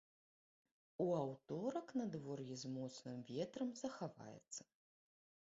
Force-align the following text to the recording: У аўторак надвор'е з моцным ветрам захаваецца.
У 1.03 1.05
аўторак 1.23 1.87
надвор'е 2.01 2.57
з 2.63 2.73
моцным 2.79 3.21
ветрам 3.29 3.69
захаваецца. 3.83 4.61